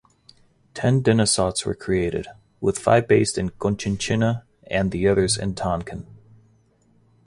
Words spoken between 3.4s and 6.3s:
Cochinchina and the others in Tonkin.